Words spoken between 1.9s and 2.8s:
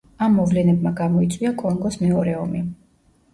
მეორე ომი.